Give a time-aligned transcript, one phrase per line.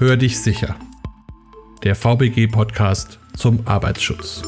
[0.00, 0.76] Hör dich sicher.
[1.84, 4.42] Der VBG-Podcast zum Arbeitsschutz.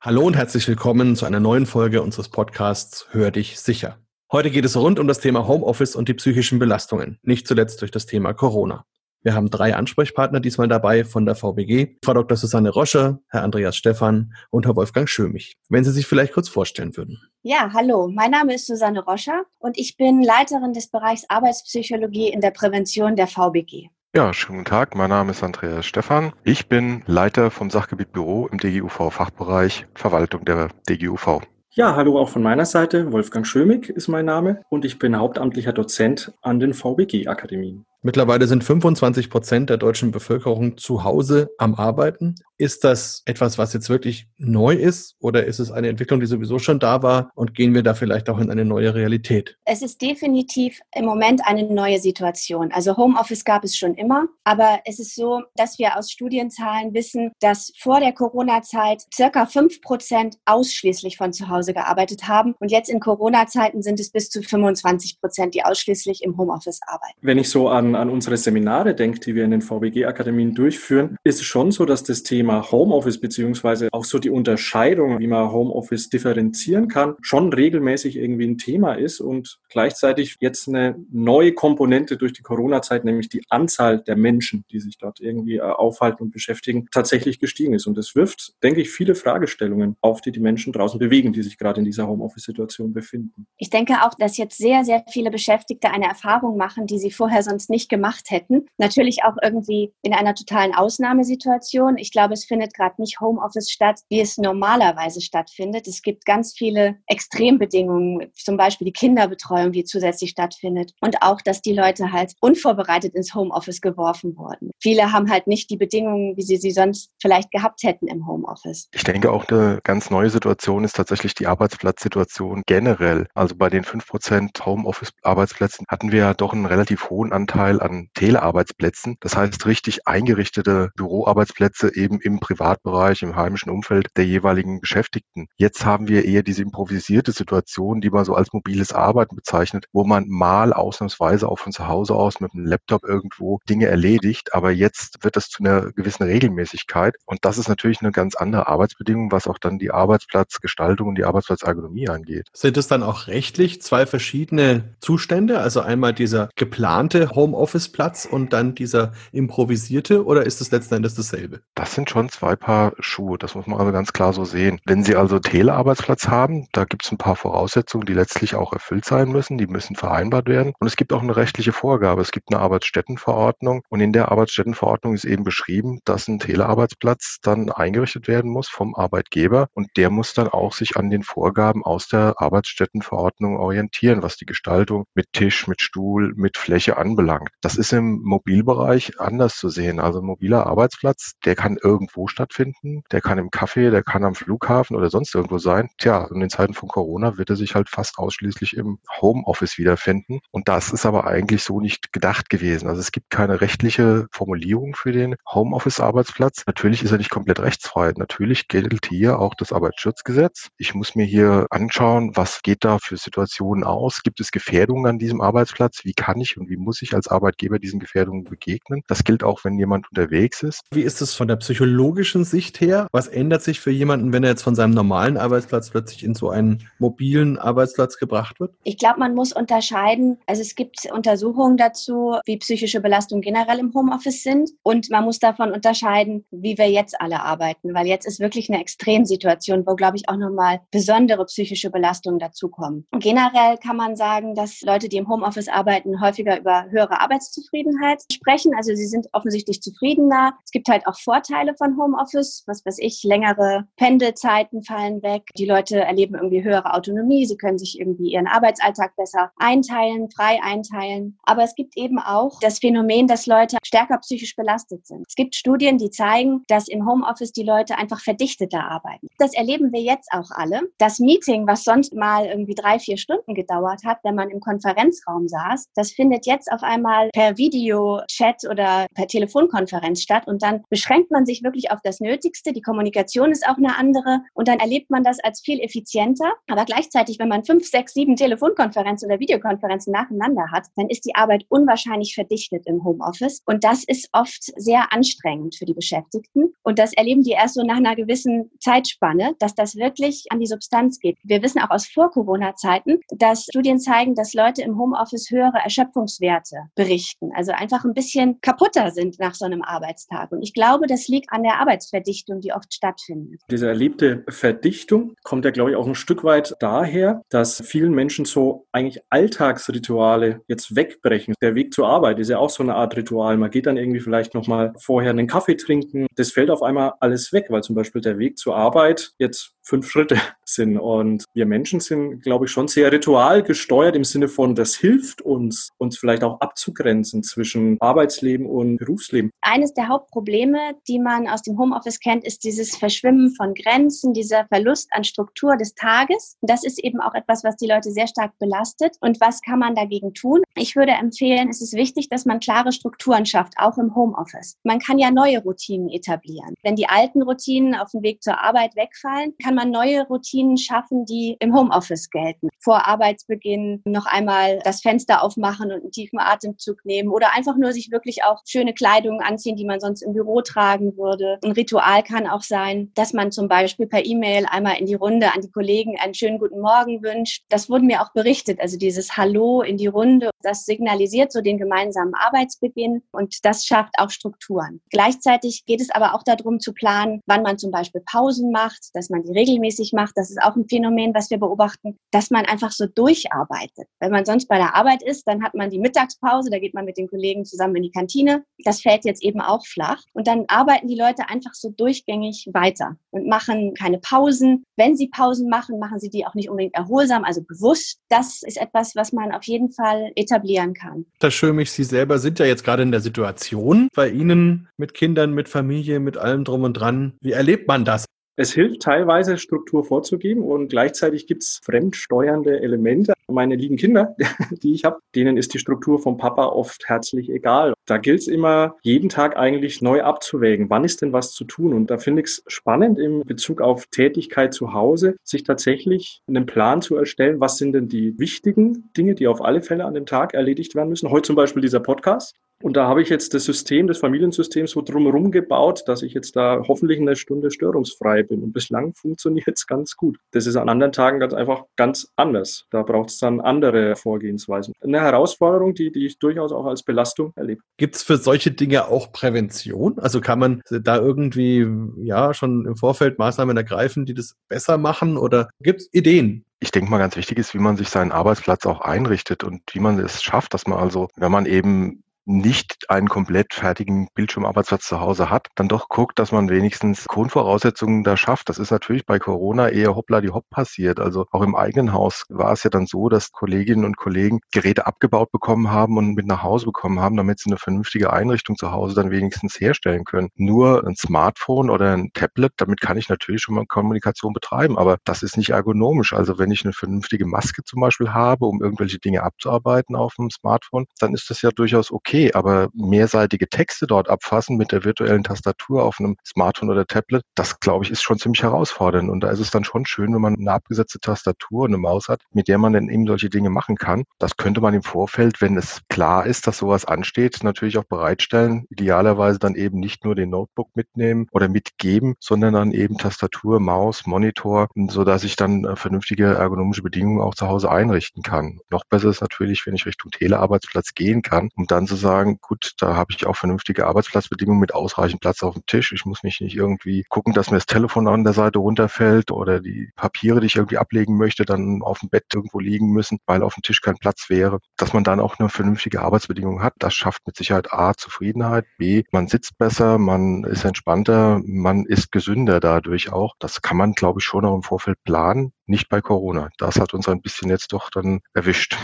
[0.00, 3.98] Hallo und herzlich willkommen zu einer neuen Folge unseres Podcasts Hör dich sicher.
[4.32, 7.90] Heute geht es rund um das Thema Homeoffice und die psychischen Belastungen, nicht zuletzt durch
[7.90, 8.86] das Thema Corona.
[9.26, 11.96] Wir haben drei Ansprechpartner diesmal dabei von der VBG.
[12.04, 12.36] Frau Dr.
[12.36, 15.56] Susanne Rosche, Herr Andreas Stephan und Herr Wolfgang Schömich.
[15.68, 17.20] Wenn Sie sich vielleicht kurz vorstellen würden.
[17.42, 18.06] Ja, hallo.
[18.06, 23.16] Mein Name ist Susanne Roscher und ich bin Leiterin des Bereichs Arbeitspsychologie in der Prävention
[23.16, 23.88] der VBG.
[24.14, 24.94] Ja, schönen guten Tag.
[24.94, 26.32] Mein Name ist Andreas Stephan.
[26.44, 31.40] Ich bin Leiter vom Sachgebiet Büro im DGUV Fachbereich Verwaltung der DGUV.
[31.78, 33.12] Ja, hallo auch von meiner Seite.
[33.12, 37.84] Wolfgang Schömig ist mein Name und ich bin hauptamtlicher Dozent an den VBG-Akademien.
[38.06, 42.36] Mittlerweile sind 25 Prozent der deutschen Bevölkerung zu Hause am Arbeiten.
[42.56, 46.60] Ist das etwas, was jetzt wirklich neu ist oder ist es eine Entwicklung, die sowieso
[46.60, 49.58] schon da war und gehen wir da vielleicht auch in eine neue Realität?
[49.64, 52.70] Es ist definitiv im Moment eine neue Situation.
[52.70, 57.32] Also Homeoffice gab es schon immer, aber es ist so, dass wir aus Studienzahlen wissen,
[57.40, 62.88] dass vor der Corona-Zeit circa 5 Prozent ausschließlich von zu Hause gearbeitet haben und jetzt
[62.88, 67.18] in Corona-Zeiten sind es bis zu 25 Prozent, die ausschließlich im Homeoffice arbeiten.
[67.20, 71.40] Wenn ich so an an unsere Seminare denkt, die wir in den VBG-Akademien durchführen, ist
[71.40, 76.08] es schon so, dass das Thema Homeoffice beziehungsweise auch so die Unterscheidung, wie man Homeoffice
[76.08, 82.32] differenzieren kann, schon regelmäßig irgendwie ein Thema ist und gleichzeitig jetzt eine neue Komponente durch
[82.32, 86.86] die Corona-Zeit, nämlich die Anzahl der Menschen, die sich dort irgendwie äh, aufhalten und beschäftigen,
[86.90, 87.86] tatsächlich gestiegen ist.
[87.86, 91.58] Und das wirft, denke ich, viele Fragestellungen auf, die die Menschen draußen bewegen, die sich
[91.58, 93.46] gerade in dieser Homeoffice-Situation befinden.
[93.56, 97.42] Ich denke auch, dass jetzt sehr, sehr viele Beschäftigte eine Erfahrung machen, die sie vorher
[97.42, 98.66] sonst nicht gemacht hätten.
[98.78, 101.98] Natürlich auch irgendwie in einer totalen Ausnahmesituation.
[101.98, 105.86] Ich glaube, es findet gerade nicht Homeoffice statt, wie es normalerweise stattfindet.
[105.86, 110.92] Es gibt ganz viele Extrembedingungen, zum Beispiel die Kinderbetreuung, die zusätzlich stattfindet.
[111.00, 114.70] Und auch, dass die Leute halt unvorbereitet ins Homeoffice geworfen wurden.
[114.80, 118.88] Viele haben halt nicht die Bedingungen, wie sie sie sonst vielleicht gehabt hätten im Homeoffice.
[118.92, 123.26] Ich denke, auch eine ganz neue Situation ist tatsächlich die Arbeitsplatzsituation generell.
[123.34, 129.16] Also bei den 5% Homeoffice-Arbeitsplätzen hatten wir ja doch einen relativ hohen Anteil an Telearbeitsplätzen.
[129.20, 135.48] Das heißt, richtig eingerichtete Büroarbeitsplätze eben im Privatbereich, im heimischen Umfeld der jeweiligen Beschäftigten.
[135.56, 140.04] Jetzt haben wir eher diese improvisierte Situation, die man so als mobiles Arbeiten bezeichnet, wo
[140.04, 144.54] man mal ausnahmsweise auch von zu Hause aus mit einem Laptop irgendwo Dinge erledigt.
[144.54, 147.16] Aber jetzt wird das zu einer gewissen Regelmäßigkeit.
[147.26, 151.24] Und das ist natürlich eine ganz andere Arbeitsbedingung, was auch dann die Arbeitsplatzgestaltung und die
[151.24, 152.48] Arbeitsplatzergonomie angeht.
[152.52, 155.60] Sind es dann auch rechtlich zwei verschiedene Zustände?
[155.60, 161.14] Also einmal dieser geplante Homeoffice Office-Platz und dann dieser improvisierte oder ist es letzten Endes
[161.14, 161.60] dasselbe?
[161.74, 164.80] Das sind schon zwei Paar Schuhe, das muss man also ganz klar so sehen.
[164.84, 169.04] Wenn Sie also Telearbeitsplatz haben, da gibt es ein paar Voraussetzungen, die letztlich auch erfüllt
[169.04, 172.22] sein müssen, die müssen vereinbart werden und es gibt auch eine rechtliche Vorgabe.
[172.22, 177.70] Es gibt eine Arbeitsstättenverordnung und in der Arbeitsstättenverordnung ist eben beschrieben, dass ein Telearbeitsplatz dann
[177.70, 182.08] eingerichtet werden muss vom Arbeitgeber und der muss dann auch sich an den Vorgaben aus
[182.08, 187.45] der Arbeitsstättenverordnung orientieren, was die Gestaltung mit Tisch, mit Stuhl, mit Fläche anbelangt.
[187.60, 190.00] Das ist im Mobilbereich anders zu sehen.
[190.00, 194.34] Also ein mobiler Arbeitsplatz, der kann irgendwo stattfinden, der kann im Café, der kann am
[194.34, 195.88] Flughafen oder sonst irgendwo sein.
[195.98, 200.40] Tja, in den Zeiten von Corona wird er sich halt fast ausschließlich im Homeoffice wiederfinden.
[200.50, 202.88] Und das ist aber eigentlich so nicht gedacht gewesen.
[202.88, 206.64] Also es gibt keine rechtliche Formulierung für den Homeoffice-Arbeitsplatz.
[206.66, 208.12] Natürlich ist er nicht komplett rechtsfrei.
[208.16, 210.68] Natürlich gilt hier auch das Arbeitsschutzgesetz.
[210.76, 214.22] Ich muss mir hier anschauen, was geht da für Situationen aus?
[214.22, 216.04] Gibt es Gefährdungen an diesem Arbeitsplatz?
[216.04, 219.02] Wie kann ich und wie muss ich als Arbeitgeber Arbeitgeber diesen Gefährdungen begegnen.
[219.08, 220.80] Das gilt auch, wenn jemand unterwegs ist.
[220.90, 223.08] Wie ist es von der psychologischen Sicht her?
[223.12, 226.50] Was ändert sich für jemanden, wenn er jetzt von seinem normalen Arbeitsplatz plötzlich in so
[226.50, 228.74] einen mobilen Arbeitsplatz gebracht wird?
[228.84, 230.38] Ich glaube, man muss unterscheiden.
[230.46, 234.70] Also es gibt Untersuchungen dazu, wie psychische Belastungen generell im Homeoffice sind.
[234.82, 237.94] Und man muss davon unterscheiden, wie wir jetzt alle arbeiten.
[237.94, 243.06] Weil jetzt ist wirklich eine Extremsituation, wo, glaube ich, auch nochmal besondere psychische Belastungen dazukommen.
[243.12, 248.72] Generell kann man sagen, dass Leute, die im Homeoffice arbeiten, häufiger über höhere Arbeitszufriedenheit sprechen.
[248.76, 250.54] Also sie sind offensichtlich zufriedener.
[250.64, 252.62] Es gibt halt auch Vorteile von Homeoffice.
[252.66, 255.42] Was weiß ich, längere Pendelzeiten fallen weg.
[255.58, 257.46] Die Leute erleben irgendwie höhere Autonomie.
[257.46, 261.38] Sie können sich irgendwie ihren Arbeitsalltag besser einteilen, frei einteilen.
[261.42, 265.24] Aber es gibt eben auch das Phänomen, dass Leute stärker psychisch belastet sind.
[265.26, 269.26] Es gibt Studien, die zeigen, dass im Homeoffice die Leute einfach verdichteter arbeiten.
[269.38, 270.82] Das erleben wir jetzt auch alle.
[270.98, 275.48] Das Meeting, was sonst mal irgendwie drei, vier Stunden gedauert hat, wenn man im Konferenzraum
[275.48, 280.84] saß, das findet jetzt auf einmal mal per Video-Chat oder per Telefonkonferenz statt und dann
[280.90, 282.72] beschränkt man sich wirklich auf das Nötigste.
[282.72, 286.52] Die Kommunikation ist auch eine andere und dann erlebt man das als viel effizienter.
[286.68, 291.34] Aber gleichzeitig, wenn man fünf, sechs, sieben Telefonkonferenzen oder Videokonferenzen nacheinander hat, dann ist die
[291.34, 296.98] Arbeit unwahrscheinlich verdichtet im Homeoffice und das ist oft sehr anstrengend für die Beschäftigten und
[296.98, 301.18] das erleben die erst so nach einer gewissen Zeitspanne, dass das wirklich an die Substanz
[301.18, 301.38] geht.
[301.42, 307.05] Wir wissen auch aus Vor-Corona-Zeiten, dass Studien zeigen, dass Leute im Homeoffice höhere Erschöpfungswerte berichten,
[307.54, 310.52] also einfach ein bisschen kaputter sind nach so einem Arbeitstag.
[310.52, 313.60] Und ich glaube, das liegt an der Arbeitsverdichtung, die oft stattfindet.
[313.70, 318.44] Diese erlebte Verdichtung kommt ja, glaube ich, auch ein Stück weit daher, dass vielen Menschen
[318.44, 321.54] so eigentlich Alltagsrituale jetzt wegbrechen.
[321.60, 323.56] Der Weg zur Arbeit ist ja auch so eine Art Ritual.
[323.56, 326.26] Man geht dann irgendwie vielleicht nochmal vorher einen Kaffee trinken.
[326.34, 330.10] Das fällt auf einmal alles weg, weil zum Beispiel der Weg zur Arbeit jetzt fünf
[330.10, 330.98] Schritte sind.
[330.98, 335.90] Und wir Menschen sind, glaube ich, schon sehr ritualgesteuert im Sinne von, das hilft uns,
[335.98, 339.50] uns vielleicht auch abzugrenzen zwischen Arbeitsleben und Berufsleben.
[339.62, 344.66] Eines der Hauptprobleme, die man aus dem Homeoffice kennt, ist dieses Verschwimmen von Grenzen, dieser
[344.66, 346.56] Verlust an Struktur des Tages.
[346.62, 349.16] Das ist eben auch etwas, was die Leute sehr stark belastet.
[349.20, 350.62] Und was kann man dagegen tun?
[350.74, 354.76] Ich würde empfehlen, es ist wichtig, dass man klare Strukturen schafft, auch im Homeoffice.
[354.82, 356.74] Man kann ja neue Routinen etablieren.
[356.82, 361.24] Wenn die alten Routinen auf dem Weg zur Arbeit wegfallen, kann man neue Routinen schaffen,
[361.24, 362.68] die im Homeoffice gelten.
[362.80, 367.92] Vor Arbeitsbeginn noch einmal das Fenster aufmachen und einen tiefen Atemzug nehmen oder einfach nur
[367.92, 371.58] sich wirklich auch schöne Kleidung anziehen, die man sonst im Büro tragen würde.
[371.64, 375.54] Ein Ritual kann auch sein, dass man zum Beispiel per E-Mail einmal in die Runde
[375.54, 377.64] an die Kollegen einen schönen guten Morgen wünscht.
[377.68, 378.80] Das wurde mir auch berichtet.
[378.80, 384.14] Also dieses Hallo in die Runde, das signalisiert so den gemeinsamen Arbeitsbeginn und das schafft
[384.18, 385.00] auch Strukturen.
[385.10, 389.30] Gleichzeitig geht es aber auch darum zu planen, wann man zum Beispiel Pausen macht, dass
[389.30, 390.32] man die regelmäßig macht.
[390.36, 394.06] Das ist auch ein Phänomen, was wir beobachten, dass man einfach so durcharbeitet.
[394.20, 397.04] Wenn man sonst bei der Arbeit ist, dann hat man die Mittagspause, da geht man
[397.04, 398.64] mit den Kollegen zusammen in die Kantine.
[398.84, 400.22] Das fällt jetzt eben auch flach.
[400.32, 404.84] Und dann arbeiten die Leute einfach so durchgängig weiter und machen keine Pausen.
[404.96, 408.18] Wenn sie Pausen machen, machen sie die auch nicht unbedingt erholsam, also bewusst.
[408.28, 411.26] Das ist etwas, was man auf jeden Fall etablieren kann.
[411.40, 415.52] Herr Schömich, Sie selber sind ja jetzt gerade in der Situation bei Ihnen mit Kindern,
[415.52, 417.34] mit Familie, mit allem drum und dran.
[417.40, 418.26] Wie erlebt man das?
[418.58, 423.34] Es hilft teilweise, Struktur vorzugeben und gleichzeitig gibt es fremdsteuernde Elemente.
[423.48, 424.34] Meine lieben Kinder,
[424.82, 427.92] die ich habe, denen ist die Struktur vom Papa oft herzlich egal.
[428.06, 430.88] Da gilt es immer, jeden Tag eigentlich neu abzuwägen.
[430.88, 431.92] Wann ist denn was zu tun?
[431.92, 436.64] Und da finde ich es spannend im Bezug auf Tätigkeit zu Hause, sich tatsächlich einen
[436.64, 437.60] Plan zu erstellen.
[437.60, 441.10] Was sind denn die wichtigen Dinge, die auf alle Fälle an dem Tag erledigt werden
[441.10, 441.30] müssen?
[441.30, 442.54] Heute zum Beispiel dieser Podcast.
[442.82, 446.56] Und da habe ich jetzt das System, das Familiensystem so drumherum gebaut, dass ich jetzt
[446.56, 448.62] da hoffentlich eine Stunde störungsfrei bin.
[448.62, 450.38] Und bislang funktioniert es ganz gut.
[450.50, 452.84] Das ist an anderen Tagen ganz einfach ganz anders.
[452.90, 454.94] Da braucht es dann andere Vorgehensweisen.
[455.00, 457.80] Eine Herausforderung, die, die ich durchaus auch als Belastung erlebe.
[457.96, 460.18] Gibt es für solche Dinge auch Prävention?
[460.18, 461.86] Also kann man da irgendwie
[462.18, 465.38] ja schon im Vorfeld Maßnahmen ergreifen, die das besser machen?
[465.38, 466.64] Oder gibt es Ideen?
[466.78, 470.00] Ich denke mal, ganz wichtig ist, wie man sich seinen Arbeitsplatz auch einrichtet und wie
[470.00, 475.20] man es schafft, dass man also, wenn man eben nicht einen komplett fertigen Bildschirmarbeitsplatz zu
[475.20, 478.68] Hause hat, dann doch guckt, dass man wenigstens Grundvoraussetzungen da schafft.
[478.68, 481.18] Das ist natürlich bei Corona eher hoppla die hopp passiert.
[481.18, 485.06] Also auch im eigenen Haus war es ja dann so, dass Kolleginnen und Kollegen Geräte
[485.06, 488.92] abgebaut bekommen haben und mit nach Hause bekommen haben, damit sie eine vernünftige Einrichtung zu
[488.92, 490.50] Hause dann wenigstens herstellen können.
[490.54, 495.18] Nur ein Smartphone oder ein Tablet, damit kann ich natürlich schon mal Kommunikation betreiben, aber
[495.24, 496.32] das ist nicht ergonomisch.
[496.32, 500.50] Also wenn ich eine vernünftige Maske zum Beispiel habe, um irgendwelche Dinge abzuarbeiten auf dem
[500.50, 505.04] Smartphone, dann ist das ja durchaus okay okay, aber mehrseitige Texte dort abfassen mit der
[505.04, 509.30] virtuellen Tastatur auf einem Smartphone oder Tablet, das glaube ich ist schon ziemlich herausfordernd.
[509.30, 512.28] Und da ist es dann schon schön, wenn man eine abgesetzte Tastatur und eine Maus
[512.28, 514.24] hat, mit der man dann eben solche Dinge machen kann.
[514.38, 518.84] Das könnte man im Vorfeld, wenn es klar ist, dass sowas ansteht, natürlich auch bereitstellen.
[518.90, 524.26] Idealerweise dann eben nicht nur den Notebook mitnehmen oder mitgeben, sondern dann eben Tastatur, Maus,
[524.26, 528.80] Monitor, so dass ich dann äh, vernünftige ergonomische Bedingungen auch zu Hause einrichten kann.
[528.90, 532.94] Noch besser ist natürlich, wenn ich Richtung Telearbeitsplatz gehen kann, um dann zu sagen, gut,
[532.98, 536.10] da habe ich auch vernünftige Arbeitsplatzbedingungen mit ausreichend Platz auf dem Tisch.
[536.12, 539.78] Ich muss mich nicht irgendwie gucken, dass mir das Telefon an der Seite runterfällt oder
[539.80, 543.62] die Papiere, die ich irgendwie ablegen möchte, dann auf dem Bett irgendwo liegen müssen, weil
[543.62, 544.80] auf dem Tisch kein Platz wäre.
[544.96, 549.22] Dass man dann auch eine vernünftige Arbeitsbedingung hat, das schafft mit Sicherheit A, Zufriedenheit, B,
[549.30, 553.54] man sitzt besser, man ist entspannter, man ist gesünder dadurch auch.
[553.60, 556.68] Das kann man, glaube ich, schon auch im Vorfeld planen nicht bei Corona.
[556.78, 558.96] Das hat uns ein bisschen jetzt doch dann erwischt.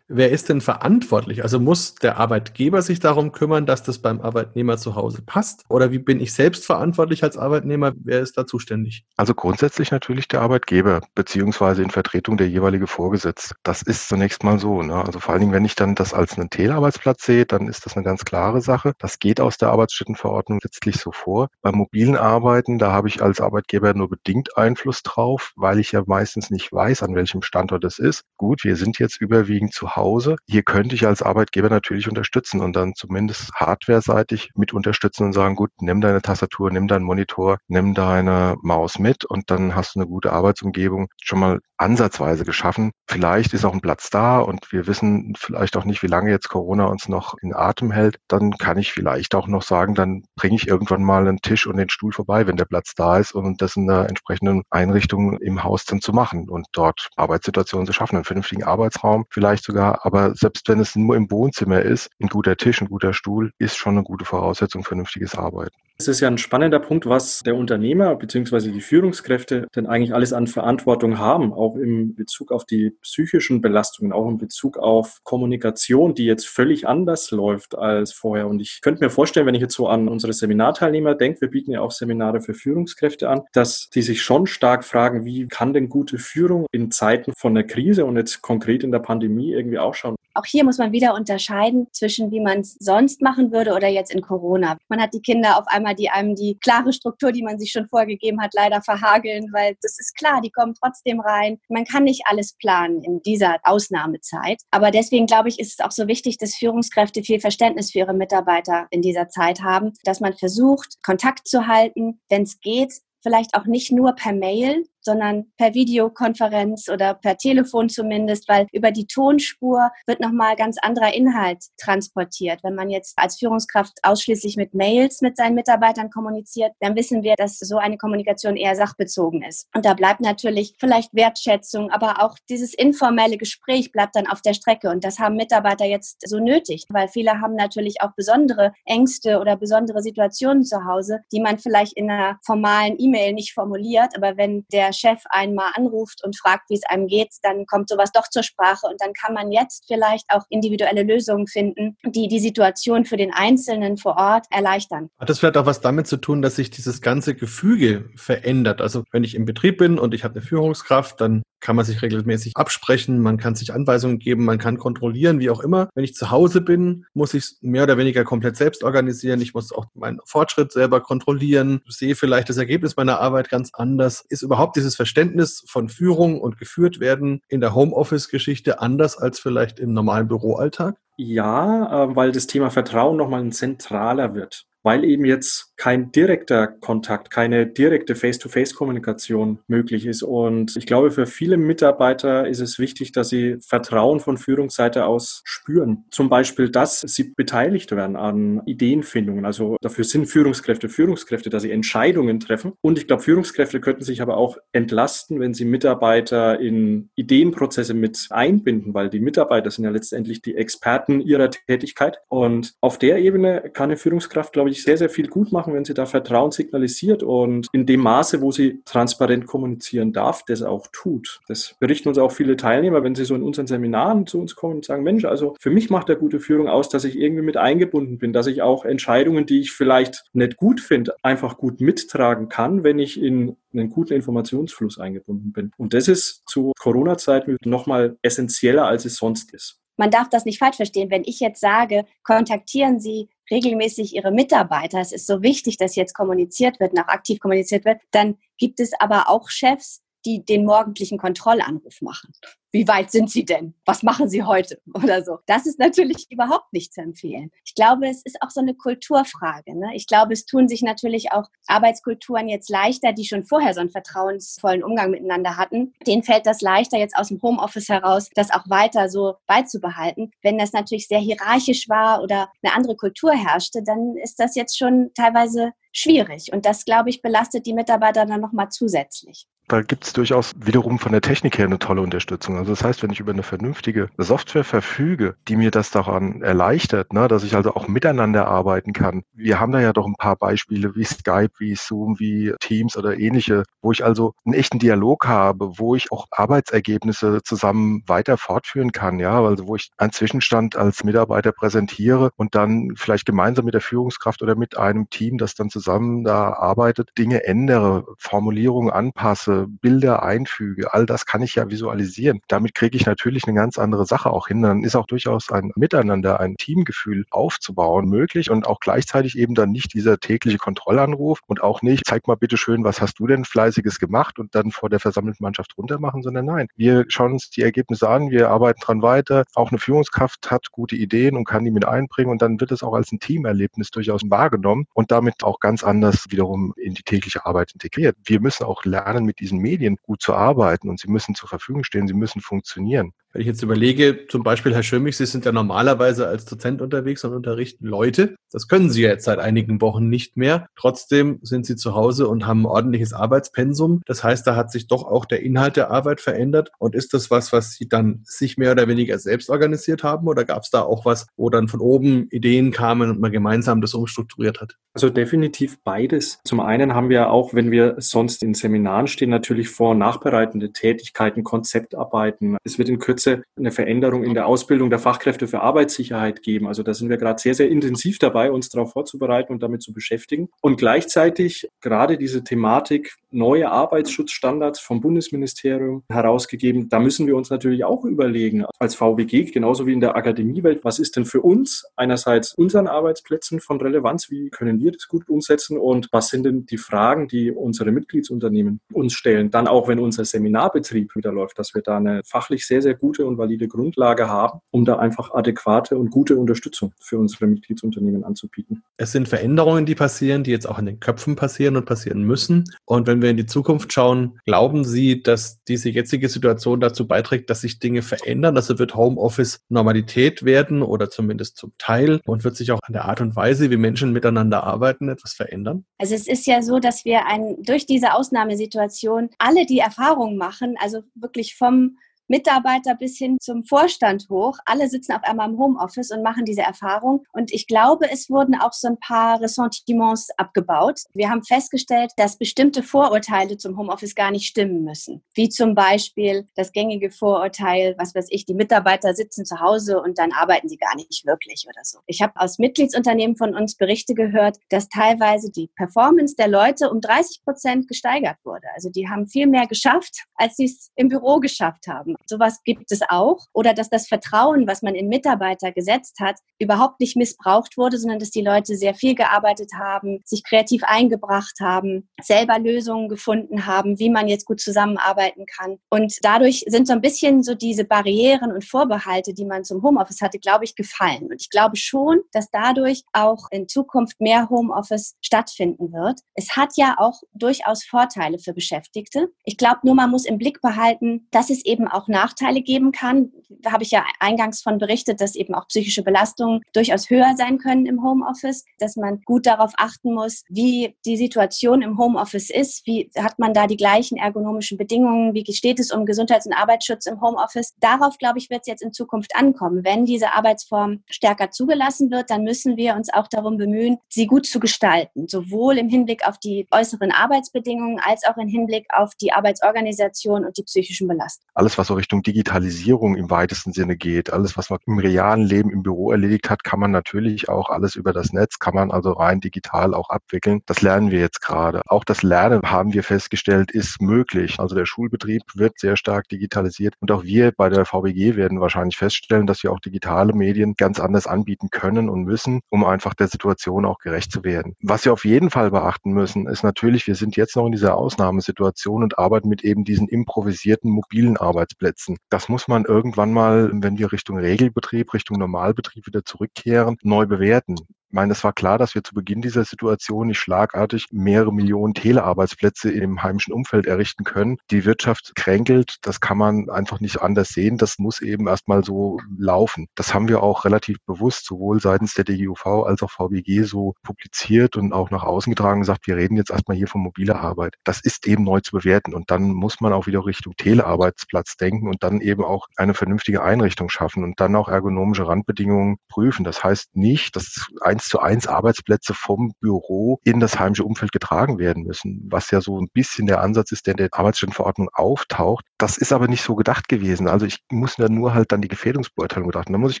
[0.08, 1.42] Wer ist denn verantwortlich?
[1.42, 5.64] Also muss der Arbeitgeber sich darum kümmern, dass das beim Arbeitnehmer zu Hause passt?
[5.68, 7.92] Oder wie bin ich selbst verantwortlich als Arbeitnehmer?
[8.02, 9.04] Wer ist da zuständig?
[9.16, 13.54] Also grundsätzlich natürlich der Arbeitgeber, beziehungsweise in Vertretung der jeweilige Vorgesetzte.
[13.62, 14.82] Das ist zunächst mal so.
[14.82, 15.04] Ne?
[15.04, 17.96] Also vor allen Dingen, wenn ich dann das als einen Teelarbeitsplatz sehe, dann ist das
[17.96, 18.92] eine ganz klare Sache.
[18.98, 21.48] Das geht aus der Arbeitsstättenverordnung letztlich so vor.
[21.60, 26.02] Beim mobilen Arbeiten, da habe ich als Arbeitgeber nur bedingt Einfluss drauf, weil ich ja
[26.06, 28.24] meistens nicht weiß, an welchem Standort es ist.
[28.36, 30.36] Gut, wir sind jetzt überwiegend zu Hause.
[30.48, 35.56] Hier könnte ich als Arbeitgeber natürlich unterstützen und dann zumindest hardware-seitig mit unterstützen und sagen,
[35.56, 40.00] gut, nimm deine Tastatur, nimm deinen Monitor, nimm deine Maus mit und dann hast du
[40.00, 42.90] eine gute Arbeitsumgebung schon mal ansatzweise geschaffen.
[43.08, 46.48] Vielleicht ist auch ein Platz da und wir wissen vielleicht auch nicht, wie lange jetzt
[46.48, 48.18] Corona uns noch in Atem hält.
[48.28, 51.76] Dann kann ich vielleicht auch noch sagen, dann bringe ich irgendwann mal einen Tisch und
[51.76, 55.62] den Stuhl vorbei, wenn der Platz da ist und das in einer entsprechenden Einrichtung im
[55.62, 60.04] Haus dann zu machen und dort Arbeitssituationen zu schaffen, einen vernünftigen Arbeitsraum vielleicht sogar.
[60.04, 63.76] Aber selbst wenn es nur im Wohnzimmer ist, ein guter Tisch, ein guter Stuhl ist
[63.76, 65.76] schon eine gute Voraussetzung für vernünftiges Arbeiten.
[66.00, 68.70] Es ist ja ein spannender Punkt, was der Unternehmer bzw.
[68.70, 74.12] die Führungskräfte denn eigentlich alles an Verantwortung haben, auch im Bezug auf die psychischen Belastungen,
[74.12, 78.46] auch in Bezug auf Kommunikation, die jetzt völlig anders läuft als vorher.
[78.46, 81.72] Und ich könnte mir vorstellen, wenn ich jetzt so an unsere Seminarteilnehmer denke, wir bieten
[81.72, 85.88] ja auch Seminare für Führungskräfte an, dass die sich schon stark fragen, wie kann denn
[85.88, 90.16] gute Führung in Zeiten von der Krise und jetzt konkret in der Pandemie irgendwie ausschauen?
[90.34, 94.14] Auch hier muss man wieder unterscheiden zwischen, wie man es sonst machen würde oder jetzt
[94.14, 94.76] in Corona.
[94.88, 97.88] Man hat die Kinder auf einmal, die einem die klare Struktur, die man sich schon
[97.88, 101.58] vorgegeben hat, leider verhageln, weil das ist klar, die kommen trotzdem rein.
[101.68, 104.62] Man kann nicht alles planen in dieser Ausnahmezeit.
[104.70, 108.14] Aber deswegen glaube ich, ist es auch so wichtig, dass Führungskräfte viel Verständnis für ihre
[108.14, 113.54] Mitarbeiter in dieser Zeit haben, dass man versucht, Kontakt zu halten, wenn es geht, vielleicht
[113.54, 119.06] auch nicht nur per Mail, sondern per Videokonferenz oder per Telefon zumindest, weil über die
[119.06, 122.60] Tonspur wird nochmal ganz anderer Inhalt transportiert.
[122.62, 127.34] Wenn man jetzt als Führungskraft ausschließlich mit Mails mit seinen Mitarbeitern kommuniziert, dann wissen wir,
[127.36, 129.66] dass so eine Kommunikation eher sachbezogen ist.
[129.74, 134.54] Und da bleibt natürlich vielleicht Wertschätzung, aber auch dieses informelle Gespräch bleibt dann auf der
[134.54, 134.90] Strecke.
[134.90, 139.56] Und das haben Mitarbeiter jetzt so nötig, weil viele haben natürlich auch besondere Ängste oder
[139.56, 144.16] besondere Situationen zu Hause, die man vielleicht in einer formalen E-Mail nicht formuliert.
[144.16, 147.88] Aber wenn der der Chef einmal anruft und fragt, wie es einem geht, dann kommt
[147.88, 152.28] sowas doch zur Sprache und dann kann man jetzt vielleicht auch individuelle Lösungen finden, die
[152.28, 155.10] die Situation für den Einzelnen vor Ort erleichtern.
[155.18, 158.80] Hat das vielleicht auch was damit zu tun, dass sich dieses ganze Gefüge verändert?
[158.80, 162.02] Also wenn ich im Betrieb bin und ich habe eine Führungskraft, dann kann man sich
[162.02, 165.88] regelmäßig absprechen, man kann sich Anweisungen geben, man kann kontrollieren, wie auch immer.
[165.94, 169.40] Wenn ich zu Hause bin, muss ich mehr oder weniger komplett selbst organisieren.
[169.40, 174.24] Ich muss auch meinen Fortschritt selber kontrollieren, sehe vielleicht das Ergebnis meiner Arbeit ganz anders.
[174.28, 179.80] Ist überhaupt dieses Verständnis von Führung und geführt werden in der Homeoffice-Geschichte anders als vielleicht
[179.80, 180.96] im normalen Büroalltag?
[181.16, 186.66] Ja, äh, weil das Thema Vertrauen nochmal ein zentraler wird weil eben jetzt kein direkter
[186.66, 190.22] Kontakt, keine direkte Face-to-Face-Kommunikation möglich ist.
[190.22, 195.40] Und ich glaube, für viele Mitarbeiter ist es wichtig, dass sie Vertrauen von Führungsseite aus
[195.44, 196.04] spüren.
[196.10, 199.44] Zum Beispiel, dass sie beteiligt werden an Ideenfindungen.
[199.44, 202.72] Also dafür sind Führungskräfte Führungskräfte, dass sie Entscheidungen treffen.
[202.80, 208.26] Und ich glaube, Führungskräfte könnten sich aber auch entlasten, wenn sie Mitarbeiter in Ideenprozesse mit
[208.30, 212.18] einbinden, weil die Mitarbeiter sind ja letztendlich die Experten ihrer Tätigkeit.
[212.28, 215.84] Und auf der Ebene kann eine Führungskraft, glaube ich, sehr, sehr viel gut machen, wenn
[215.84, 220.86] sie da Vertrauen signalisiert und in dem Maße, wo sie transparent kommunizieren darf, das auch
[220.92, 221.40] tut.
[221.48, 224.76] Das berichten uns auch viele Teilnehmer, wenn sie so in unseren Seminaren zu uns kommen
[224.76, 227.56] und sagen, Mensch, also für mich macht der gute Führung aus, dass ich irgendwie mit
[227.56, 232.48] eingebunden bin, dass ich auch Entscheidungen, die ich vielleicht nicht gut finde, einfach gut mittragen
[232.48, 235.72] kann, wenn ich in einen guten Informationsfluss eingebunden bin.
[235.76, 240.58] Und das ist zu Corona-Zeiten nochmal essentieller, als es sonst ist man darf das nicht
[240.58, 241.10] falsch verstehen.
[241.10, 246.14] Wenn ich jetzt sage, kontaktieren Sie regelmäßig Ihre Mitarbeiter, es ist so wichtig, dass jetzt
[246.14, 251.18] kommuniziert wird, nach aktiv kommuniziert wird, dann gibt es aber auch Chefs, die den morgendlichen
[251.18, 252.32] Kontrollanruf machen.
[252.70, 253.74] Wie weit sind Sie denn?
[253.86, 254.80] Was machen Sie heute?
[254.94, 255.38] Oder so.
[255.46, 257.50] Das ist natürlich überhaupt nicht zu empfehlen.
[257.64, 259.74] Ich glaube, es ist auch so eine Kulturfrage.
[259.74, 259.90] Ne?
[259.94, 263.90] Ich glaube, es tun sich natürlich auch Arbeitskulturen jetzt leichter, die schon vorher so einen
[263.90, 265.94] vertrauensvollen Umgang miteinander hatten.
[266.06, 270.30] Denen fällt das leichter, jetzt aus dem Homeoffice heraus, das auch weiter so beizubehalten.
[270.42, 274.76] Wenn das natürlich sehr hierarchisch war oder eine andere Kultur herrschte, dann ist das jetzt
[274.76, 276.52] schon teilweise schwierig.
[276.52, 280.98] Und das, glaube ich, belastet die Mitarbeiter dann nochmal zusätzlich da gibt es durchaus wiederum
[280.98, 282.57] von der Technik her eine tolle Unterstützung.
[282.58, 287.12] Also das heißt, wenn ich über eine vernünftige Software verfüge, die mir das daran erleichtert,
[287.12, 289.22] ne, dass ich also auch miteinander arbeiten kann.
[289.32, 293.16] Wir haben da ja doch ein paar Beispiele wie Skype, wie Zoom, wie Teams oder
[293.18, 298.90] ähnliche, wo ich also einen echten Dialog habe, wo ich auch Arbeitsergebnisse zusammen weiter fortführen
[298.90, 303.74] kann, ja, also wo ich einen Zwischenstand als Mitarbeiter präsentiere und dann vielleicht gemeinsam mit
[303.74, 309.66] der Führungskraft oder mit einem Team, das dann zusammen da arbeitet, Dinge ändere, Formulierungen anpasse,
[309.68, 312.40] Bilder einfüge, all das kann ich ja visualisieren.
[312.48, 314.62] Damit kriege ich natürlich eine ganz andere Sache auch hin.
[314.62, 319.70] Dann ist auch durchaus ein Miteinander, ein Teamgefühl aufzubauen möglich und auch gleichzeitig eben dann
[319.70, 323.44] nicht dieser tägliche Kontrollanruf und auch nicht, zeig mal bitte schön, was hast du denn
[323.44, 327.62] fleißiges gemacht und dann vor der versammelten Mannschaft runtermachen, sondern nein, wir schauen uns die
[327.62, 329.44] Ergebnisse an, wir arbeiten dran weiter.
[329.54, 332.82] Auch eine Führungskraft hat gute Ideen und kann die mit einbringen und dann wird es
[332.82, 337.46] auch als ein Teamerlebnis durchaus wahrgenommen und damit auch ganz anders wiederum in die tägliche
[337.46, 338.16] Arbeit integriert.
[338.24, 341.84] Wir müssen auch lernen, mit diesen Medien gut zu arbeiten und sie müssen zur Verfügung
[341.84, 343.12] stehen, sie müssen funktionieren.
[343.32, 347.24] Wenn ich jetzt überlege, zum Beispiel Herr Schirmich, Sie sind ja normalerweise als Dozent unterwegs
[347.24, 348.36] und unterrichten Leute.
[348.50, 350.66] Das können Sie ja jetzt seit einigen Wochen nicht mehr.
[350.76, 354.00] Trotzdem sind Sie zu Hause und haben ein ordentliches Arbeitspensum.
[354.06, 356.70] Das heißt, da hat sich doch auch der Inhalt der Arbeit verändert.
[356.78, 360.26] Und ist das was, was Sie dann sich mehr oder weniger selbst organisiert haben?
[360.26, 363.82] Oder gab es da auch was, wo dann von oben Ideen kamen und man gemeinsam
[363.82, 364.76] das umstrukturiert hat?
[364.94, 366.40] Also definitiv beides.
[366.44, 371.44] Zum einen haben wir auch, wenn wir sonst in Seminaren stehen, natürlich vor- nachbereitende Tätigkeiten,
[371.44, 372.56] Konzeptarbeiten.
[372.64, 376.68] Es wird in Kürze Kürze eine Veränderung in der Ausbildung der Fachkräfte für Arbeitssicherheit geben.
[376.68, 379.92] Also da sind wir gerade sehr, sehr intensiv dabei, uns darauf vorzubereiten und damit zu
[379.92, 380.48] beschäftigen.
[380.60, 386.88] Und gleichzeitig gerade diese Thematik neue Arbeitsschutzstandards vom Bundesministerium herausgegeben.
[386.88, 390.98] Da müssen wir uns natürlich auch überlegen, als VWG, genauso wie in der Akademiewelt, was
[390.98, 394.30] ist denn für uns einerseits unseren Arbeitsplätzen von Relevanz?
[394.30, 395.76] Wie können wir das gut umsetzen?
[395.76, 399.50] Und was sind denn die Fragen, die unsere Mitgliedsunternehmen uns stellen?
[399.50, 403.07] Dann auch, wenn unser Seminarbetrieb wieder läuft, dass wir da eine fachlich sehr, sehr gute
[403.16, 408.82] und valide Grundlage haben, um da einfach adäquate und gute Unterstützung für unsere Mitgliedsunternehmen anzubieten.
[408.96, 412.64] Es sind Veränderungen, die passieren, die jetzt auch in den Köpfen passieren und passieren müssen.
[412.84, 417.50] Und wenn wir in die Zukunft schauen, glauben Sie, dass diese jetzige Situation dazu beiträgt,
[417.50, 418.56] dass sich Dinge verändern?
[418.56, 423.04] Also wird Homeoffice Normalität werden oder zumindest zum Teil und wird sich auch an der
[423.04, 425.84] Art und Weise, wie Menschen miteinander arbeiten, etwas verändern?
[425.98, 430.76] Also es ist ja so, dass wir ein, durch diese Ausnahmesituation alle die Erfahrung machen,
[430.80, 431.98] also wirklich vom
[432.28, 434.58] Mitarbeiter bis hin zum Vorstand hoch.
[434.66, 437.24] Alle sitzen auf einmal im Homeoffice und machen diese Erfahrung.
[437.32, 441.00] Und ich glaube, es wurden auch so ein paar Ressentiments abgebaut.
[441.14, 445.22] Wir haben festgestellt, dass bestimmte Vorurteile zum Homeoffice gar nicht stimmen müssen.
[445.34, 450.18] Wie zum Beispiel das gängige Vorurteil, was weiß ich, die Mitarbeiter sitzen zu Hause und
[450.18, 452.00] dann arbeiten sie gar nicht wirklich oder so.
[452.06, 457.00] Ich habe aus Mitgliedsunternehmen von uns Berichte gehört, dass teilweise die Performance der Leute um
[457.00, 458.66] 30 Prozent gesteigert wurde.
[458.74, 462.17] Also die haben viel mehr geschafft, als sie es im Büro geschafft haben.
[462.26, 463.38] Sowas gibt es auch.
[463.52, 468.18] Oder dass das Vertrauen, was man in Mitarbeiter gesetzt hat, überhaupt nicht missbraucht wurde, sondern
[468.18, 473.98] dass die Leute sehr viel gearbeitet haben, sich kreativ eingebracht haben, selber Lösungen gefunden haben,
[473.98, 475.78] wie man jetzt gut zusammenarbeiten kann.
[475.90, 480.20] Und dadurch sind so ein bisschen so diese Barrieren und Vorbehalte, die man zum Homeoffice
[480.20, 481.28] hatte, glaube ich, gefallen.
[481.30, 486.20] Und ich glaube schon, dass dadurch auch in Zukunft mehr Homeoffice stattfinden wird.
[486.34, 489.28] Es hat ja auch durchaus Vorteile für Beschäftigte.
[489.44, 493.30] Ich glaube nur, man muss im Blick behalten, dass es eben auch Nachteile geben kann.
[493.48, 497.58] Da habe ich ja eingangs von berichtet, dass eben auch psychische Belastungen durchaus höher sein
[497.58, 502.86] können im Homeoffice, dass man gut darauf achten muss, wie die Situation im Homeoffice ist,
[502.86, 507.06] wie hat man da die gleichen ergonomischen Bedingungen, wie steht es um Gesundheits- und Arbeitsschutz
[507.06, 507.74] im Homeoffice.
[507.80, 509.84] Darauf, glaube ich, wird es jetzt in Zukunft ankommen.
[509.84, 514.46] Wenn diese Arbeitsform stärker zugelassen wird, dann müssen wir uns auch darum bemühen, sie gut
[514.46, 519.32] zu gestalten, sowohl im Hinblick auf die äußeren Arbeitsbedingungen als auch im Hinblick auf die
[519.32, 521.48] Arbeitsorganisation und die psychischen Belastungen.
[521.54, 524.32] Alles, was so Richtung Digitalisierung im weitesten Sinne geht.
[524.32, 527.94] Alles, was man im realen Leben im Büro erledigt hat, kann man natürlich auch alles
[527.96, 530.62] über das Netz, kann man also rein digital auch abwickeln.
[530.66, 531.82] Das lernen wir jetzt gerade.
[531.86, 534.58] Auch das Lernen haben wir festgestellt, ist möglich.
[534.58, 538.96] Also der Schulbetrieb wird sehr stark digitalisiert und auch wir bei der VBG werden wahrscheinlich
[538.96, 543.28] feststellen, dass wir auch digitale Medien ganz anders anbieten können und müssen, um einfach der
[543.28, 544.74] Situation auch gerecht zu werden.
[544.80, 547.96] Was wir auf jeden Fall beachten müssen, ist natürlich, wir sind jetzt noch in dieser
[547.96, 551.87] Ausnahmesituation und arbeiten mit eben diesen improvisierten mobilen Arbeitsplätzen.
[551.88, 552.18] Arbeitsplätzen.
[552.28, 557.76] Das muss man irgendwann mal, wenn wir Richtung Regelbetrieb, Richtung Normalbetrieb wieder zurückkehren, neu bewerten.
[558.10, 561.92] Ich meine, es war klar, dass wir zu Beginn dieser Situation nicht schlagartig mehrere Millionen
[561.92, 564.56] Telearbeitsplätze im heimischen Umfeld errichten können.
[564.70, 567.76] Die Wirtschaft kränkelt, das kann man einfach nicht anders sehen.
[567.76, 569.88] Das muss eben erstmal so laufen.
[569.94, 574.76] Das haben wir auch relativ bewusst sowohl seitens der DGUV als auch VBG so publiziert
[574.76, 577.74] und auch nach außen getragen gesagt, wir reden jetzt erstmal hier von mobiler Arbeit.
[577.84, 581.88] Das ist eben neu zu bewerten und dann muss man auch wieder Richtung Telearbeitsplatz denken
[581.88, 586.42] und dann eben auch eine vernünftige Einrichtung schaffen und dann auch ergonomische Randbedingungen prüfen.
[586.44, 587.66] Das heißt nicht, dass
[587.98, 592.60] eins zu eins Arbeitsplätze vom Büro in das heimische Umfeld getragen werden müssen, was ja
[592.60, 595.64] so ein bisschen der Ansatz ist, der in der Arbeitsstättenverordnung auftaucht.
[595.78, 597.28] Das ist aber nicht so gedacht gewesen.
[597.28, 599.72] Also ich muss ja nur halt dann die Gefährdungsbeurteilung betrachten.
[599.72, 600.00] Da muss ich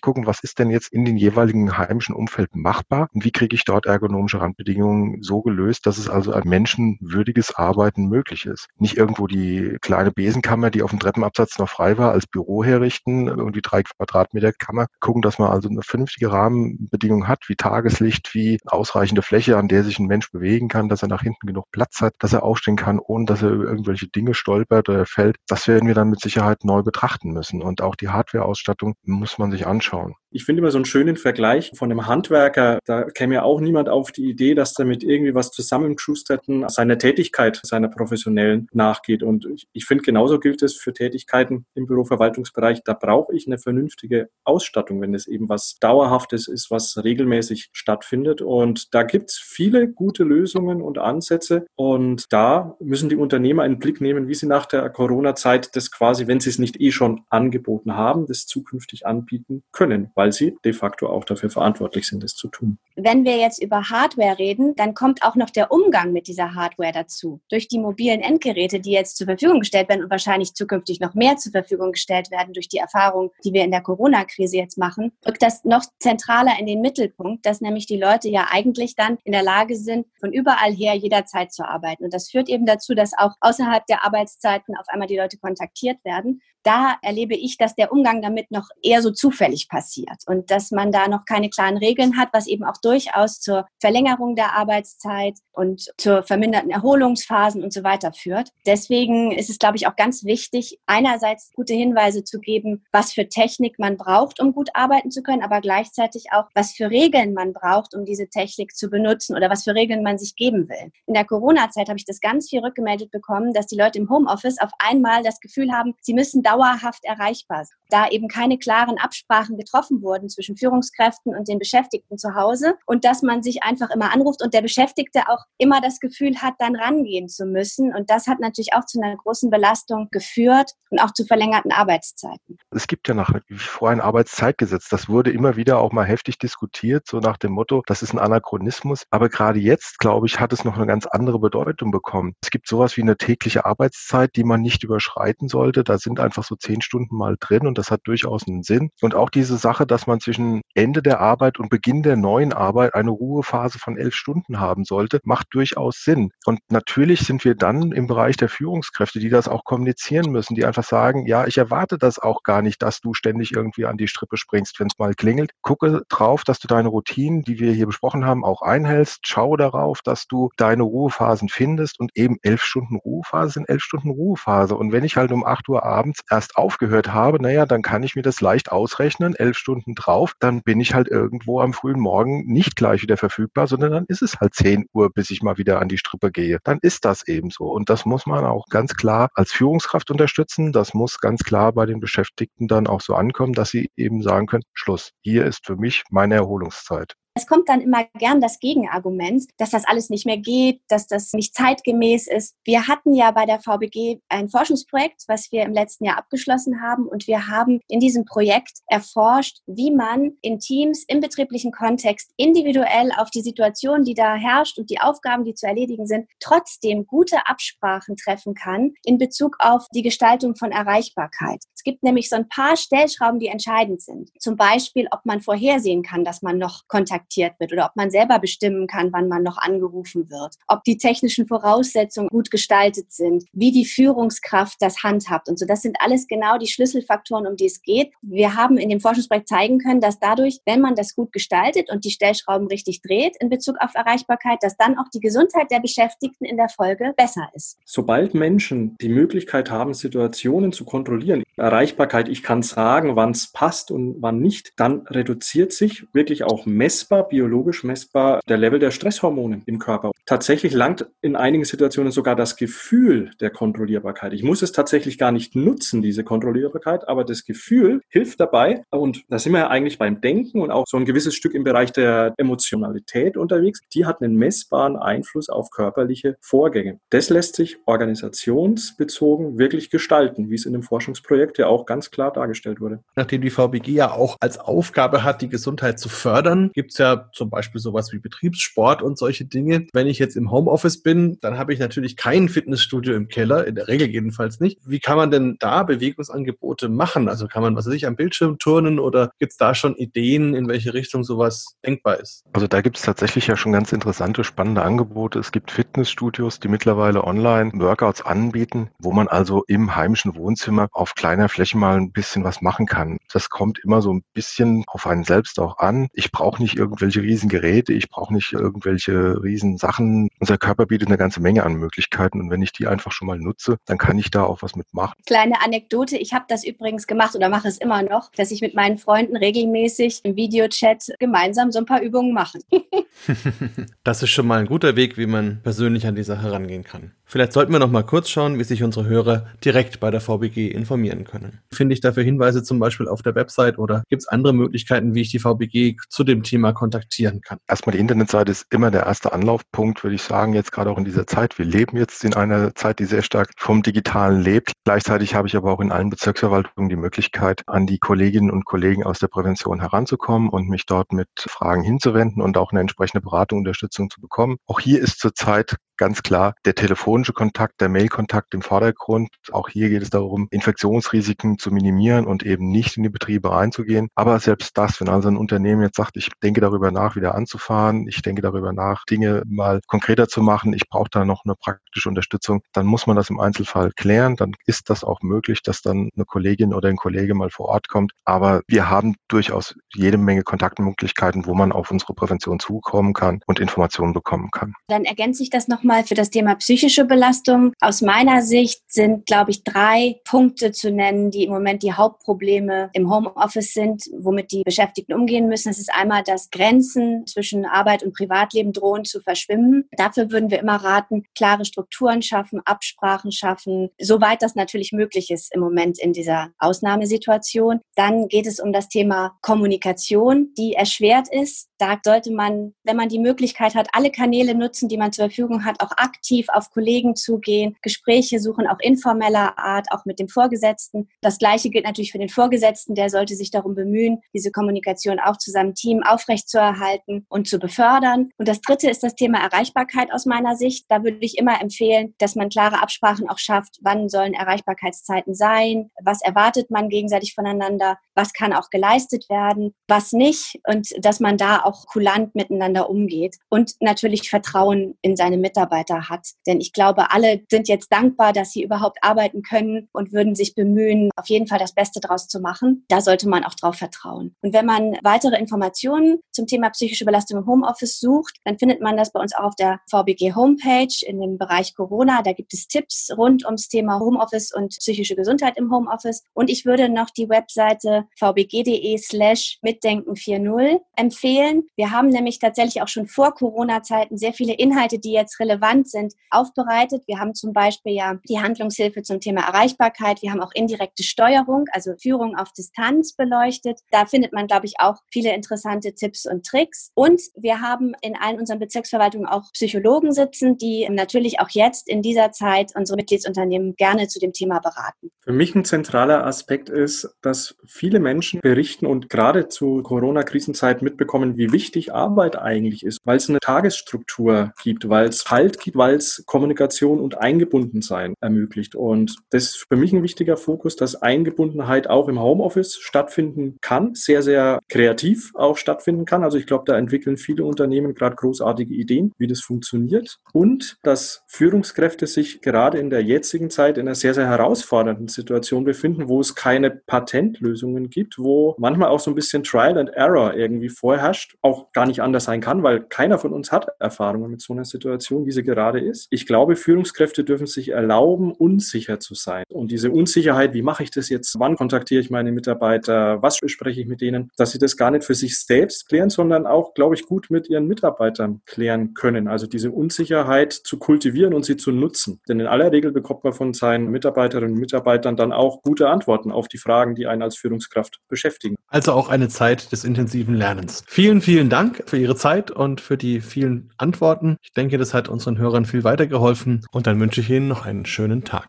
[0.00, 3.64] gucken, was ist denn jetzt in den jeweiligen heimischen Umfeld machbar und wie kriege ich
[3.64, 8.66] dort ergonomische Randbedingungen so gelöst, dass es also ein menschenwürdiges Arbeiten möglich ist.
[8.76, 13.28] Nicht irgendwo die kleine Besenkammer, die auf dem Treppenabsatz noch frei war, als Büro herrichten,
[13.28, 18.58] irgendwie drei Quadratmeter Kammer, gucken, dass man also eine vernünftige Rahmenbedingung hat, wie Tageslicht, wie
[18.66, 22.00] ausreichende Fläche, an der sich ein Mensch bewegen kann, dass er nach hinten genug Platz
[22.00, 25.36] hat, dass er aufstehen kann, ohne dass er über irgendwelche Dinge stolpert oder fällt.
[25.46, 27.62] Das werden wir dann mit Sicherheit neu betrachten müssen.
[27.62, 30.14] Und auch die Hardware-Ausstattung muss man sich anschauen.
[30.30, 33.88] Ich finde immer so einen schöenen Vergleich von einem Handwerker, da käme ja auch niemand
[33.88, 39.22] auf die Idee, dass er mit irgendwie was zusammengeschusterten seiner Tätigkeit, seiner professionellen nachgeht.
[39.22, 42.82] Und ich finde, genauso gilt es für Tätigkeiten im Büroverwaltungsbereich.
[42.84, 48.42] Da brauche ich eine vernünftige Ausstattung, wenn es eben was Dauerhaftes ist, was regelmäßig stattfindet.
[48.42, 51.66] Und da gibt es viele gute Lösungen und Ansätze.
[51.74, 56.26] Und da müssen die Unternehmer einen Blick nehmen, wie sie nach der Corona-Zeit das quasi,
[56.26, 60.72] wenn sie es nicht eh schon angeboten haben, das zukünftig anbieten können weil sie de
[60.72, 62.78] facto auch dafür verantwortlich sind, es zu tun.
[62.96, 66.90] Wenn wir jetzt über Hardware reden, dann kommt auch noch der Umgang mit dieser Hardware
[66.90, 67.40] dazu.
[67.48, 71.36] Durch die mobilen Endgeräte, die jetzt zur Verfügung gestellt werden und wahrscheinlich zukünftig noch mehr
[71.36, 75.40] zur Verfügung gestellt werden durch die Erfahrung, die wir in der Corona-Krise jetzt machen, rückt
[75.40, 79.44] das noch zentraler in den Mittelpunkt, dass nämlich die Leute ja eigentlich dann in der
[79.44, 82.02] Lage sind, von überall her jederzeit zu arbeiten.
[82.02, 86.04] Und das führt eben dazu, dass auch außerhalb der Arbeitszeiten auf einmal die Leute kontaktiert
[86.04, 90.70] werden da erlebe ich, dass der Umgang damit noch eher so zufällig passiert und dass
[90.70, 95.38] man da noch keine klaren Regeln hat, was eben auch durchaus zur Verlängerung der Arbeitszeit
[95.52, 98.50] und zur verminderten Erholungsphasen und so weiter führt.
[98.66, 103.28] Deswegen ist es, glaube ich, auch ganz wichtig, einerseits gute Hinweise zu geben, was für
[103.28, 107.52] Technik man braucht, um gut arbeiten zu können, aber gleichzeitig auch, was für Regeln man
[107.52, 110.92] braucht, um diese Technik zu benutzen oder was für Regeln man sich geben will.
[111.06, 114.60] In der Corona-Zeit habe ich das ganz viel rückgemeldet bekommen, dass die Leute im Homeoffice
[114.60, 117.66] auf einmal das Gefühl haben, sie müssen dauerhaft erreichbar.
[117.90, 123.04] Da eben keine klaren Absprachen getroffen wurden zwischen Führungskräften und den Beschäftigten zu Hause und
[123.04, 126.76] dass man sich einfach immer anruft und der Beschäftigte auch immer das Gefühl hat, dann
[126.76, 127.94] rangehen zu müssen.
[127.94, 132.58] Und das hat natürlich auch zu einer großen Belastung geführt und auch zu verlängerten Arbeitszeiten.
[132.70, 134.88] Es gibt ja nach wie vor ein Arbeitszeitgesetz.
[134.88, 138.18] Das wurde immer wieder auch mal heftig diskutiert, so nach dem Motto, das ist ein
[138.18, 139.04] Anachronismus.
[139.10, 142.34] Aber gerade jetzt, glaube ich, hat es noch eine ganz andere Bedeutung bekommen.
[142.42, 145.84] Es gibt sowas wie eine tägliche Arbeitszeit, die man nicht überschreiten sollte.
[145.84, 148.90] Da sind einfach so zehn Stunden mal drin und das hat durchaus einen Sinn.
[149.00, 152.94] Und auch diese Sache, dass man zwischen Ende der Arbeit und Beginn der neuen Arbeit
[152.94, 156.30] eine Ruhephase von elf Stunden haben sollte, macht durchaus Sinn.
[156.44, 160.64] Und natürlich sind wir dann im Bereich der Führungskräfte, die das auch kommunizieren müssen, die
[160.64, 164.08] einfach sagen, ja, ich erwarte das auch gar nicht, dass du ständig irgendwie an die
[164.08, 165.52] Strippe springst, wenn es mal klingelt.
[165.62, 169.20] Gucke drauf, dass du deine Routinen, die wir hier besprochen haben, auch einhältst.
[169.24, 174.10] Schau darauf, dass du deine Ruhephasen findest und eben elf Stunden Ruhephase sind elf Stunden
[174.10, 174.76] Ruhephase.
[174.76, 178.16] Und wenn ich halt um acht Uhr abends erst aufgehört habe, naja, dann kann ich
[178.16, 182.44] mir das leicht ausrechnen, elf Stunden drauf, dann bin ich halt irgendwo am frühen Morgen
[182.46, 185.80] nicht gleich wieder verfügbar, sondern dann ist es halt 10 Uhr, bis ich mal wieder
[185.80, 186.58] an die Strippe gehe.
[186.64, 187.64] Dann ist das eben so.
[187.64, 190.72] Und das muss man auch ganz klar als Führungskraft unterstützen.
[190.72, 194.46] Das muss ganz klar bei den Beschäftigten dann auch so ankommen, dass sie eben sagen
[194.46, 197.17] können, Schluss, hier ist für mich meine Erholungszeit.
[197.38, 201.32] Es kommt dann immer gern das Gegenargument, dass das alles nicht mehr geht, dass das
[201.34, 202.56] nicht zeitgemäß ist.
[202.64, 207.06] Wir hatten ja bei der VBG ein Forschungsprojekt, was wir im letzten Jahr abgeschlossen haben.
[207.06, 213.12] Und wir haben in diesem Projekt erforscht, wie man in Teams im betrieblichen Kontext individuell
[213.16, 217.46] auf die Situation, die da herrscht und die Aufgaben, die zu erledigen sind, trotzdem gute
[217.46, 221.62] Absprachen treffen kann in Bezug auf die Gestaltung von Erreichbarkeit.
[221.76, 224.30] Es gibt nämlich so ein paar Stellschrauben, die entscheidend sind.
[224.40, 228.10] Zum Beispiel, ob man vorhersehen kann, dass man noch Kontakt kontaktiert wird oder ob man
[228.10, 233.44] selber bestimmen kann, wann man noch angerufen wird, ob die technischen Voraussetzungen gut gestaltet sind,
[233.52, 235.66] wie die Führungskraft das handhabt und so.
[235.66, 238.12] Das sind alles genau die Schlüsselfaktoren, um die es geht.
[238.22, 242.04] Wir haben in dem Forschungsprojekt zeigen können, dass dadurch, wenn man das gut gestaltet und
[242.04, 246.44] die Stellschrauben richtig dreht in Bezug auf Erreichbarkeit, dass dann auch die Gesundheit der Beschäftigten
[246.44, 247.78] in der Folge besser ist.
[247.84, 253.90] Sobald Menschen die Möglichkeit haben, Situationen zu kontrollieren, Erreichbarkeit, ich kann sagen, wann es passt
[253.90, 258.90] und wann nicht, dann reduziert sich wirklich auch messbar messbar, biologisch messbar, der Level der
[258.90, 260.12] Stresshormone im Körper.
[260.26, 264.34] Tatsächlich langt in einigen Situationen sogar das Gefühl der Kontrollierbarkeit.
[264.34, 268.82] Ich muss es tatsächlich gar nicht nutzen, diese Kontrollierbarkeit, aber das Gefühl hilft dabei.
[268.90, 271.64] Und da sind wir ja eigentlich beim Denken und auch so ein gewisses Stück im
[271.64, 273.80] Bereich der Emotionalität unterwegs.
[273.94, 277.00] Die hat einen messbaren Einfluss auf körperliche Vorgänge.
[277.08, 282.34] Das lässt sich organisationsbezogen wirklich gestalten, wie es in dem Forschungsprojekt ja auch ganz klar
[282.34, 283.02] dargestellt wurde.
[283.16, 287.28] Nachdem die VBG ja auch als Aufgabe hat, die Gesundheit zu fördern, gibt es ja
[287.32, 289.86] zum Beispiel sowas wie Betriebssport und solche Dinge.
[289.92, 293.74] Wenn ich jetzt im Homeoffice bin, dann habe ich natürlich kein Fitnessstudio im Keller, in
[293.74, 294.78] der Regel jedenfalls nicht.
[294.86, 297.28] Wie kann man denn da Bewegungsangebote machen?
[297.28, 300.54] Also kann man, was weiß ich, am Bildschirm turnen oder gibt es da schon Ideen,
[300.54, 302.44] in welche Richtung sowas denkbar ist?
[302.52, 305.38] Also da gibt es tatsächlich ja schon ganz interessante, spannende Angebote.
[305.38, 311.14] Es gibt Fitnessstudios, die mittlerweile online Workouts anbieten, wo man also im heimischen Wohnzimmer auf
[311.14, 313.18] kleiner Fläche mal ein bisschen was machen kann.
[313.32, 316.08] Das kommt immer so ein bisschen auf einen selbst auch an.
[316.12, 320.28] Ich brauche nicht irgendwelche riesen Geräte, ich brauche nicht irgendwelche riesen Sachen.
[320.40, 323.38] Unser Körper bietet eine ganze Menge an Möglichkeiten und wenn ich die einfach schon mal
[323.38, 325.14] nutze, dann kann ich da auch was mitmachen.
[325.26, 328.74] Kleine Anekdote, ich habe das übrigens gemacht oder mache es immer noch, dass ich mit
[328.74, 332.58] meinen Freunden regelmäßig im Videochat gemeinsam so ein paar Übungen mache.
[334.04, 337.12] das ist schon mal ein guter Weg, wie man persönlich an die Sache rangehen kann.
[337.30, 340.68] Vielleicht sollten wir noch mal kurz schauen, wie sich unsere Hörer direkt bei der VBG
[340.68, 341.60] informieren können.
[341.70, 345.20] Finde ich dafür Hinweise zum Beispiel auf der Website oder gibt es andere Möglichkeiten, wie
[345.20, 347.58] ich die VBG zu dem Thema kontaktieren kann?
[347.68, 351.04] Erstmal die Internetseite ist immer der erste Anlaufpunkt, würde ich sagen, jetzt gerade auch in
[351.04, 351.58] dieser Zeit.
[351.58, 354.72] Wir leben jetzt in einer Zeit, die sehr stark vom Digitalen lebt.
[354.84, 359.04] Gleichzeitig habe ich aber auch in allen Bezirksverwaltungen die Möglichkeit, an die Kolleginnen und Kollegen
[359.04, 363.60] aus der Prävention heranzukommen und mich dort mit Fragen hinzuwenden und auch eine entsprechende Beratung,
[363.60, 364.58] Unterstützung zu bekommen.
[364.66, 369.28] Auch hier ist zurzeit ganz klar der telefonische Kontakt, der Mailkontakt im Vordergrund.
[369.52, 374.08] Auch hier geht es darum, Infektionsrisiken zu minimieren und eben nicht in die Betriebe reinzugehen.
[374.14, 378.06] Aber selbst das, wenn also ein Unternehmen jetzt sagt, ich denke darüber nach, wieder anzufahren,
[378.08, 382.08] ich denke darüber nach, Dinge mal konkreter zu machen, ich brauche da noch eine praktische
[382.08, 384.36] Unterstützung, dann muss man das im Einzelfall klären.
[384.36, 387.88] Dann ist das auch möglich, dass dann eine Kollegin oder ein Kollege mal vor Ort
[387.88, 388.12] kommt.
[388.24, 393.58] Aber wir haben durchaus jede Menge Kontaktmöglichkeiten, wo man auf unsere Prävention zukommen kann und
[393.60, 394.74] Informationen bekommen kann.
[394.88, 397.72] Dann ergänze ich das noch nochmal für das Thema psychische Belastung.
[397.80, 402.90] Aus meiner Sicht sind, glaube ich, drei Punkte zu nennen, die im Moment die Hauptprobleme
[402.92, 405.70] im Homeoffice sind, womit die Beschäftigten umgehen müssen.
[405.70, 409.88] Es ist einmal, dass Grenzen zwischen Arbeit und Privatleben drohen zu verschwimmen.
[409.96, 415.54] Dafür würden wir immer raten, klare Strukturen schaffen, Absprachen schaffen, soweit das natürlich möglich ist
[415.54, 417.80] im Moment in dieser Ausnahmesituation.
[417.94, 421.68] Dann geht es um das Thema Kommunikation, die erschwert ist.
[421.78, 425.64] Da sollte man, wenn man die Möglichkeit hat, alle Kanäle nutzen, die man zur Verfügung
[425.64, 431.08] hat, auch aktiv auf Kollegen zugehen, Gespräche suchen, auch informeller Art, auch mit dem Vorgesetzten.
[431.20, 435.36] Das Gleiche gilt natürlich für den Vorgesetzten, der sollte sich darum bemühen, diese Kommunikation auch
[435.36, 438.30] zu seinem Team aufrechtzuerhalten und zu befördern.
[438.36, 440.86] Und das Dritte ist das Thema Erreichbarkeit aus meiner Sicht.
[440.88, 445.90] Da würde ich immer empfehlen, dass man klare Absprachen auch schafft, wann sollen Erreichbarkeitszeiten sein,
[446.02, 451.36] was erwartet man gegenseitig voneinander, was kann auch geleistet werden, was nicht und dass man
[451.36, 456.26] da auch kulant miteinander umgeht und natürlich Vertrauen in seine Mitarbeiter hat.
[456.46, 460.54] Denn ich glaube, alle sind jetzt dankbar, dass sie überhaupt arbeiten können und würden sich
[460.54, 462.84] bemühen, auf jeden Fall das Beste draus zu machen.
[462.88, 464.34] Da sollte man auch drauf vertrauen.
[464.42, 468.96] Und wenn man weitere Informationen zum Thema psychische Belastung im Homeoffice sucht, dann findet man
[468.96, 472.22] das bei uns auch auf der VBG Homepage in dem Bereich Corona.
[472.22, 476.22] Da gibt es Tipps rund ums Thema Homeoffice und psychische Gesundheit im Homeoffice.
[476.34, 481.64] Und ich würde noch die Webseite vbg.de slash mitdenken 40 empfehlen.
[481.76, 486.14] Wir haben nämlich tatsächlich auch schon vor Corona-Zeiten sehr viele Inhalte, die jetzt relevant sind,
[486.30, 487.02] aufbereitet.
[487.06, 490.22] Wir haben zum Beispiel ja die Handlungshilfe zum Thema Erreichbarkeit.
[490.22, 493.80] Wir haben auch indirekte Steuerung, also Führung auf Distanz beleuchtet.
[493.90, 496.90] Da findet man, glaube ich, auch viele interessante Tipps und Tricks.
[496.94, 502.02] Und wir haben in allen unseren Bezirksverwaltungen auch Psychologen sitzen, die natürlich auch jetzt in
[502.02, 505.10] dieser Zeit unsere Mitgliedsunternehmen gerne zu dem Thema beraten.
[505.20, 511.36] Für mich ein zentraler Aspekt ist, dass viele Menschen berichten und gerade zu Corona-Krisenzeit mitbekommen,
[511.36, 515.94] wie wichtig Arbeit eigentlich ist, weil es eine Tagesstruktur gibt, weil es Halt gibt, weil
[515.94, 518.74] es Kommunikation und Eingebundensein ermöglicht.
[518.74, 523.94] Und das ist für mich ein wichtiger Fokus, dass Eingebundenheit auch im Homeoffice stattfinden kann,
[523.94, 526.24] sehr, sehr kreativ auch stattfinden kann.
[526.24, 530.18] Also ich glaube, da entwickeln viele Unternehmen gerade großartige Ideen, wie das funktioniert.
[530.32, 535.62] Und dass Führungskräfte sich gerade in der jetzigen Zeit in einer sehr, sehr herausfordernden Situation
[535.62, 540.34] befinden, wo es keine Patentlösungen gibt, wo manchmal auch so ein bisschen Trial and Error
[540.34, 544.40] irgendwie vorherrscht, auch gar nicht anders sein kann, weil keiner von uns hat Erfahrungen mit
[544.40, 545.27] so einer Situation.
[545.28, 546.06] Wie sie gerade ist.
[546.08, 549.44] Ich glaube, Führungskräfte dürfen sich erlauben, unsicher zu sein.
[549.50, 551.38] Und diese Unsicherheit, wie mache ich das jetzt?
[551.38, 553.20] Wann kontaktiere ich meine Mitarbeiter?
[553.20, 554.30] Was bespreche ich mit denen?
[554.38, 557.50] Dass sie das gar nicht für sich selbst klären, sondern auch, glaube ich, gut mit
[557.50, 559.28] ihren Mitarbeitern klären können.
[559.28, 562.22] Also diese Unsicherheit zu kultivieren und sie zu nutzen.
[562.26, 566.32] Denn in aller Regel bekommt man von seinen Mitarbeiterinnen und Mitarbeitern dann auch gute Antworten
[566.32, 568.56] auf die Fragen, die einen als Führungskraft beschäftigen.
[568.68, 570.84] Also auch eine Zeit des intensiven Lernens.
[570.86, 574.38] Vielen, vielen Dank für Ihre Zeit und für die vielen Antworten.
[574.42, 577.86] Ich denke, das hat unseren Hörern viel weitergeholfen und dann wünsche ich Ihnen noch einen
[577.86, 578.48] schönen Tag.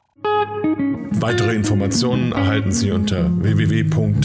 [1.14, 4.20] Weitere Informationen erhalten Sie unter www.vbg.de,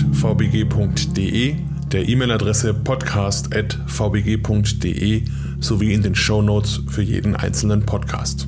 [1.90, 5.24] der E-Mail-Adresse podcast.vbg.de
[5.58, 8.46] sowie in den Show Notes für jeden einzelnen Podcast.